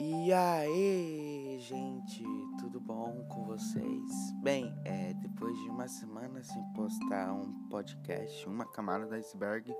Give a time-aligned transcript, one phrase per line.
[0.00, 2.22] E aí, gente,
[2.60, 4.32] tudo bom com vocês?
[4.40, 9.74] Bem, é, depois de uma semana sem postar um podcast, uma camada do iceberg,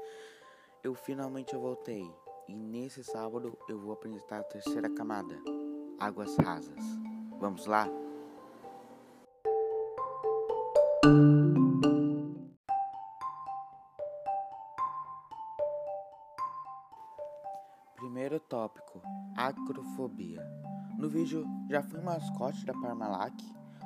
[0.82, 2.02] eu finalmente eu voltei.
[2.48, 5.38] E nesse sábado eu vou apresentar a terceira camada,
[6.00, 6.84] Águas Rasas.
[7.38, 7.88] Vamos lá?
[17.98, 19.02] Primeiro tópico:
[19.36, 20.40] acrofobia.
[20.96, 23.34] No vídeo Já Fui Mascote da Parmalat,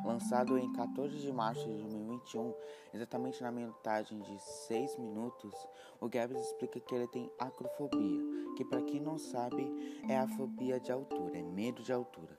[0.05, 2.55] lançado em 14 de março de 2021,
[2.93, 5.55] exatamente na minutagem de 6 minutos,
[5.98, 8.21] o Gabs explica que ele tem acrofobia,
[8.55, 9.66] que para quem não sabe
[10.07, 12.38] é a fobia de altura, é medo de altura.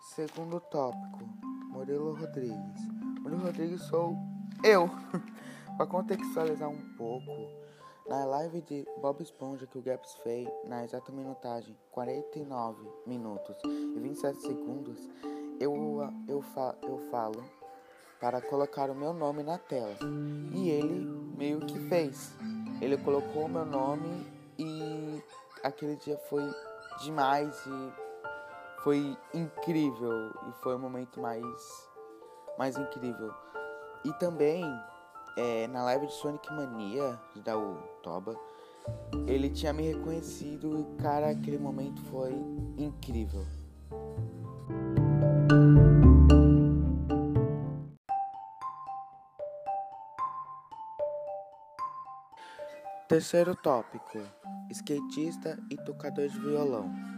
[0.00, 2.82] Segundo tópico, Murilo Rodrigues.
[3.20, 4.14] Murilo Rodrigues sou
[4.62, 4.90] eu.
[5.76, 7.48] Para contextualizar um pouco,
[8.06, 13.98] na live de Bob Esponja que o Gaps fez, na exata minutagem 49 minutos e
[13.98, 15.08] 27 segundos,
[15.58, 15.74] eu,
[16.28, 17.42] eu, fa, eu falo
[18.20, 19.96] para colocar o meu nome na tela.
[20.54, 22.36] E ele meio que fez.
[22.80, 24.26] Ele colocou o meu nome
[24.58, 25.22] e
[25.62, 26.42] aquele dia foi
[27.02, 28.01] demais e
[28.82, 31.90] foi incrível e foi o momento mais
[32.58, 33.32] mais incrível.
[34.04, 34.62] E também
[35.36, 37.54] é, na live de Sonic Mania da
[38.02, 38.36] Toba,
[39.26, 42.32] ele tinha me reconhecido e cara, aquele momento foi
[42.76, 43.46] incrível.
[53.08, 54.18] Terceiro tópico:
[54.70, 57.11] skatista e tocador de violão.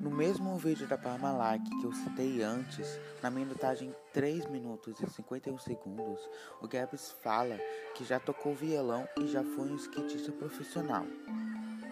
[0.00, 5.58] No mesmo vídeo da Parmalat que eu citei antes, na minutagem 3 minutos e 51
[5.58, 6.26] segundos,
[6.58, 7.58] o Gabs fala
[7.94, 11.04] que já tocou violão e já foi um skatista profissional.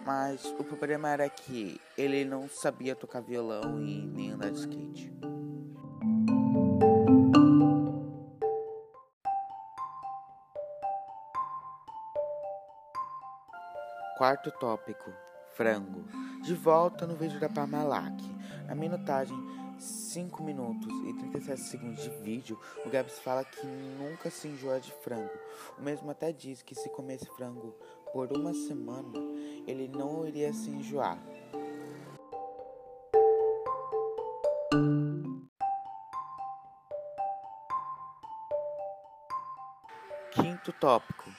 [0.03, 5.13] Mas o problema era que ele não sabia tocar violão e nem andar de skate.
[14.17, 15.28] Quarto tópico:
[15.59, 16.05] frango.
[16.41, 18.17] De volta no vídeo da Parmalat.
[18.65, 19.37] Na minutagem
[19.77, 24.89] 5 minutos e 37 segundos de vídeo, o Gabs fala que nunca se enjoa de
[25.03, 25.37] frango.
[25.77, 27.75] O mesmo até diz que se comesse frango
[28.13, 29.19] por uma semana,
[29.67, 31.19] ele não iria se enjoar.
[40.31, 41.29] Quinto tópico: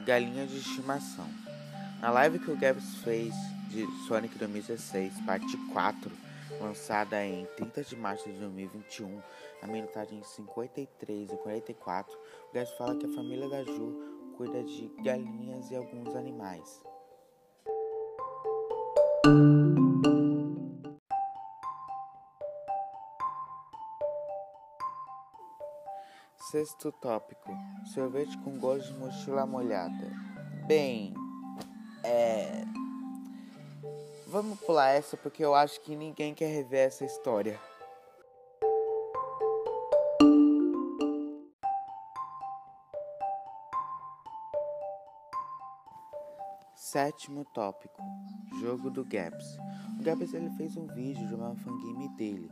[0.00, 1.28] galinha de estimação.
[2.00, 3.34] Na live que o Gabs fez
[3.68, 6.10] de Sonic 2016, parte 4,
[6.60, 9.20] lançada em 30 de março de 2021,
[9.62, 14.88] na minutagem 53 e 44, o Gabs fala que a família da Ju cuida de
[15.02, 16.82] galinhas e alguns animais.
[26.50, 27.50] Sexto tópico:
[27.92, 30.12] sorvete com gosto de mochila molhada.
[30.66, 31.12] Bem,
[32.06, 32.64] é.
[34.26, 37.58] Vamos pular essa porque eu acho que ninguém quer rever essa história.
[46.74, 48.02] Sétimo tópico:
[48.60, 49.58] Jogo do Gaps.
[49.98, 52.50] O Gaps ele fez um vídeo de uma fangame dele,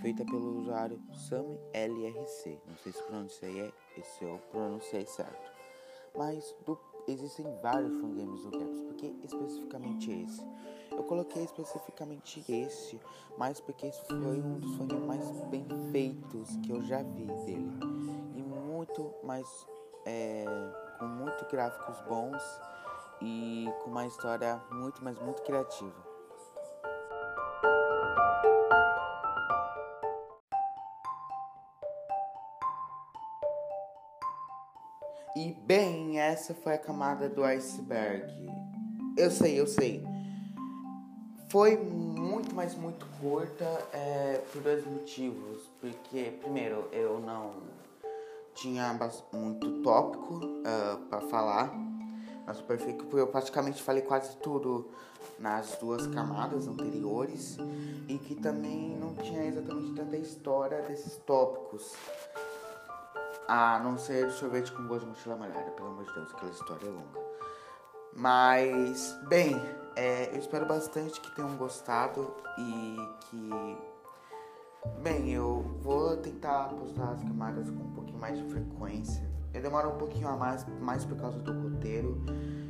[0.00, 2.60] feita pelo usuário SamLRC.
[2.66, 5.52] Não sei se pronunciei esse eu pronunciei certo.
[6.14, 10.42] Mas do, existem vários fangames do Gaps, porque especificamente esse?
[10.90, 13.00] Eu coloquei especificamente esse,
[13.36, 17.70] mas porque esse foi um dos fangames mais bem feitos que eu já vi dele.
[18.34, 19.46] E muito mais.
[20.08, 20.44] É,
[20.98, 22.42] com muito gráficos bons
[23.20, 26.15] e com uma história muito, mas muito criativa.
[35.36, 38.24] E bem, essa foi a camada do iceberg.
[39.18, 40.02] Eu sei, eu sei.
[41.50, 45.68] Foi muito, mas muito curta é, por dois motivos.
[45.78, 47.52] Porque, primeiro, eu não
[48.54, 48.98] tinha
[49.30, 51.70] muito tópico uh, para falar
[52.46, 54.88] na Superfície, porque eu praticamente falei quase tudo
[55.38, 57.58] nas duas camadas anteriores
[58.08, 61.92] e que também não tinha exatamente tanta história desses tópicos.
[63.48, 66.86] A não ser sorvete com gosto de mochila malhada, pelo amor de Deus, aquela história
[66.86, 67.20] é longa.
[68.12, 69.54] Mas, bem,
[69.94, 72.96] é, eu espero bastante que tenham gostado e
[73.26, 73.50] que.
[75.02, 79.88] Bem, eu vou tentar postar as camadas com um pouquinho mais de frequência eu demoro
[79.90, 82.22] um pouquinho a mais, mais por causa do roteiro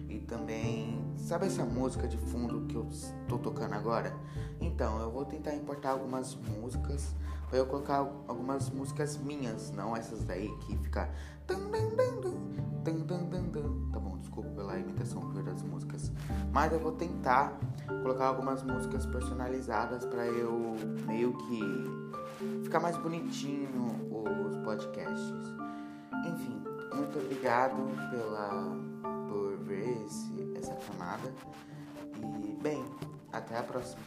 [0.09, 1.05] e também.
[1.17, 2.87] Sabe essa música de fundo que eu
[3.29, 4.15] tô tocando agora?
[4.61, 7.15] Então, eu vou tentar importar algumas músicas.
[7.49, 11.11] Pra eu colocar algumas músicas minhas, não essas daí que fica.
[11.47, 11.55] Tá
[14.01, 16.13] bom, desculpa pela imitação das músicas.
[16.53, 17.59] Mas eu vou tentar
[18.03, 20.75] colocar algumas músicas personalizadas para eu
[21.07, 21.61] meio que
[22.63, 23.87] ficar mais bonitinho
[24.47, 25.55] os podcasts.
[26.27, 26.61] Enfim,
[26.97, 27.77] muito obrigado
[28.11, 28.75] pela
[29.29, 31.33] por ver esse, essa camada.
[32.43, 32.85] E bem,
[33.33, 34.03] até a próxima.